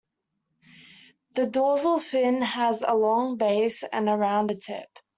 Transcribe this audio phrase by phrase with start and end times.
[1.35, 4.89] The dorsal fin has a long base and a rounded tip.